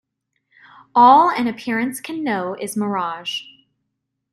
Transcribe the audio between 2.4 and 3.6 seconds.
is mirage.